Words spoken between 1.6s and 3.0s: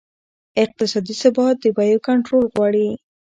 د بیو کنټرول غواړي.